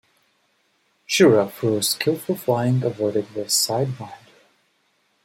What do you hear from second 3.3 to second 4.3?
the Sidewinder.